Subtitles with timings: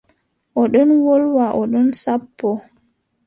[0.59, 2.55] O ɗon wolwa o ɗon sappoo.